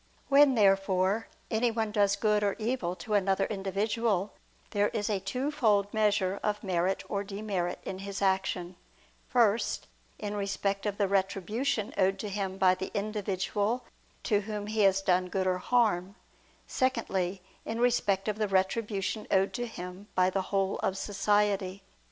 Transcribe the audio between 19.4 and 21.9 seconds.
to him by the whole of society.